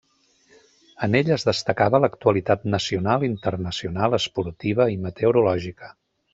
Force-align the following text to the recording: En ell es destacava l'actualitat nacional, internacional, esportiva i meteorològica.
En 1.07 1.17
ell 1.19 1.29
es 1.35 1.45
destacava 1.49 1.99
l'actualitat 2.05 2.65
nacional, 2.77 3.27
internacional, 3.29 4.21
esportiva 4.23 4.91
i 4.97 5.01
meteorològica. 5.07 5.97